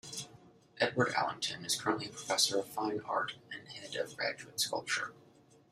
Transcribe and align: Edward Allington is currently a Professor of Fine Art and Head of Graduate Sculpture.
Edward 0.79 1.09
Allington 1.13 1.63
is 1.63 1.79
currently 1.79 2.07
a 2.07 2.09
Professor 2.09 2.57
of 2.57 2.67
Fine 2.67 3.01
Art 3.01 3.35
and 3.53 3.67
Head 3.67 3.95
of 3.97 4.17
Graduate 4.17 4.59
Sculpture. 4.59 5.13